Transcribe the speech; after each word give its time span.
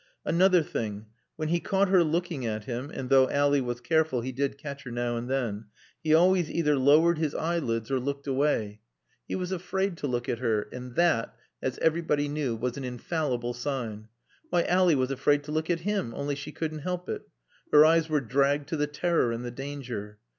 Another 0.25 0.63
thing 0.63 1.05
when 1.35 1.49
he 1.49 1.59
caught 1.59 1.89
her 1.89 2.03
looking 2.03 2.43
at 2.43 2.63
him 2.63 2.89
(and 2.89 3.11
though 3.11 3.29
Ally 3.29 3.59
was 3.59 3.81
careful 3.81 4.21
he 4.21 4.31
did 4.31 4.57
catch 4.57 4.81
her 4.81 4.89
now 4.89 5.15
and 5.15 5.29
then) 5.29 5.65
he 6.03 6.11
always 6.11 6.49
either 6.49 6.75
lowered 6.75 7.19
his 7.19 7.35
eyelids 7.35 7.91
or 7.91 7.99
looked 7.99 8.25
away. 8.25 8.79
He 9.27 9.35
was 9.35 9.51
afraid 9.51 9.97
to 9.97 10.07
look 10.07 10.27
at 10.27 10.39
her; 10.39 10.63
and 10.73 10.95
that, 10.95 11.35
as 11.61 11.77
everybody 11.83 12.27
knew, 12.27 12.55
was 12.55 12.77
an 12.77 12.83
infallible 12.83 13.53
sign. 13.53 14.07
Why, 14.49 14.63
Ally 14.63 14.95
was 14.95 15.11
afraid 15.11 15.43
to 15.43 15.51
look 15.51 15.69
at 15.69 15.81
him, 15.81 16.15
only 16.15 16.33
she 16.33 16.51
couldn't 16.51 16.79
help 16.79 17.07
it. 17.07 17.21
Her 17.71 17.85
eyes 17.85 18.09
were 18.09 18.21
dragged 18.21 18.69
to 18.69 18.77
the 18.77 18.87
terror 18.87 19.31
and 19.31 19.45
the 19.45 19.51
danger. 19.51 20.17